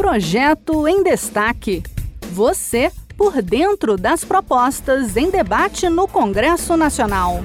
[0.00, 1.82] Projeto em Destaque.
[2.32, 7.40] Você por dentro das propostas em debate no Congresso Nacional.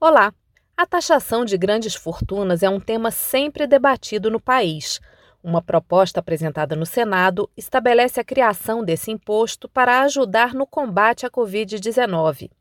[0.00, 0.32] Olá!
[0.76, 5.00] A taxação de grandes fortunas é um tema sempre debatido no país.
[5.42, 11.30] Uma proposta apresentada no Senado estabelece a criação desse imposto para ajudar no combate à
[11.30, 12.52] Covid-19.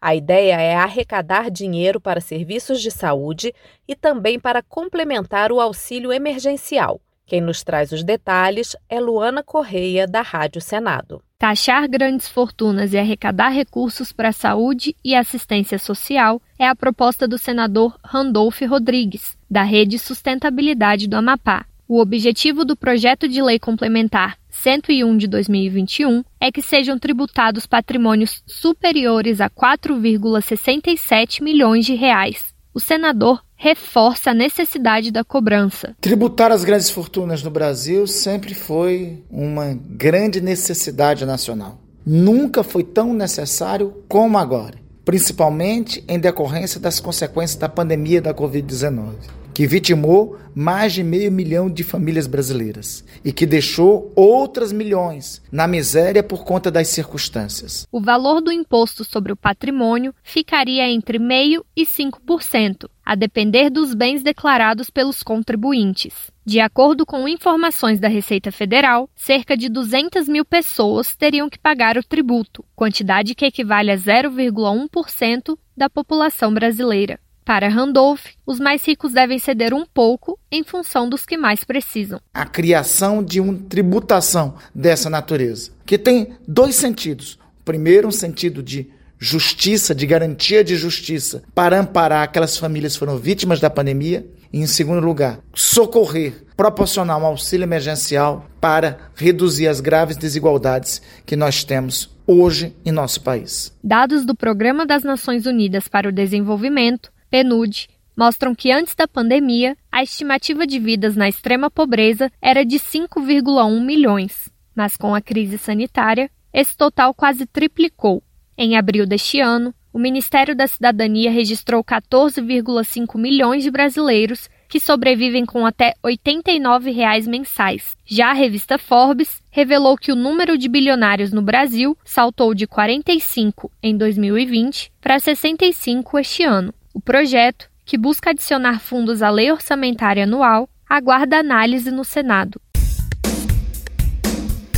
[0.00, 3.52] A ideia é arrecadar dinheiro para serviços de saúde
[3.88, 7.00] e também para complementar o auxílio emergencial.
[7.26, 11.22] Quem nos traz os detalhes é Luana Correia, da Rádio Senado.
[11.38, 17.26] Taxar grandes fortunas e arrecadar recursos para a saúde e assistência social é a proposta
[17.26, 21.66] do senador Randolph Rodrigues, da Rede Sustentabilidade do Amapá.
[21.88, 28.42] O objetivo do projeto de lei complementar 101 de 2021 é que sejam tributados patrimônios
[28.46, 32.54] superiores a 4,67 milhões de reais.
[32.72, 35.94] O senador reforça a necessidade da cobrança.
[36.00, 41.78] Tributar as grandes fortunas no Brasil sempre foi uma grande necessidade nacional.
[42.04, 49.41] Nunca foi tão necessário como agora, principalmente em decorrência das consequências da pandemia da Covid-19
[49.54, 55.66] que vitimou mais de meio milhão de famílias brasileiras e que deixou outras milhões na
[55.66, 57.86] miséria por conta das circunstâncias.
[57.90, 63.94] O valor do imposto sobre o patrimônio ficaria entre 0,5% e 5%, a depender dos
[63.94, 66.30] bens declarados pelos contribuintes.
[66.44, 71.96] De acordo com informações da Receita Federal, cerca de 200 mil pessoas teriam que pagar
[71.96, 77.18] o tributo, quantidade que equivale a 0,1% da população brasileira.
[77.44, 82.20] Para Randolph, os mais ricos devem ceder um pouco em função dos que mais precisam.
[82.32, 87.38] A criação de uma tributação dessa natureza, que tem dois sentidos.
[87.64, 93.16] Primeiro, um sentido de justiça, de garantia de justiça para amparar aquelas famílias que foram
[93.16, 94.26] vítimas da pandemia.
[94.52, 101.34] E, em segundo lugar, socorrer, proporcionar um auxílio emergencial para reduzir as graves desigualdades que
[101.34, 103.72] nós temos hoje em nosso país.
[103.82, 109.74] Dados do Programa das Nações Unidas para o Desenvolvimento PNUD, mostram que antes da pandemia,
[109.90, 115.56] a estimativa de vidas na extrema pobreza era de 5,1 milhões, mas com a crise
[115.56, 118.22] sanitária, esse total quase triplicou.
[118.56, 125.46] Em abril deste ano, o Ministério da Cidadania registrou 14,5 milhões de brasileiros que sobrevivem
[125.46, 127.96] com até 89 reais mensais.
[128.04, 133.72] Já a revista Forbes revelou que o número de bilionários no Brasil saltou de 45
[133.82, 136.74] em 2020 para 65 este ano.
[136.94, 142.60] O projeto, que busca adicionar fundos à lei orçamentária anual, aguarda análise no Senado.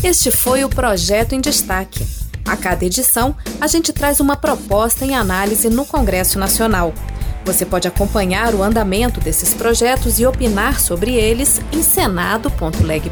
[0.03, 2.07] Este foi o Projeto em Destaque.
[2.47, 6.93] A cada edição, a gente traz uma proposta em análise no Congresso Nacional.
[7.45, 13.11] Você pode acompanhar o andamento desses projetos e opinar sobre eles em senado.leg.br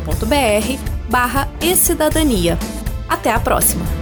[1.11, 2.59] barra e cidadania.
[3.09, 4.02] Até a próxima!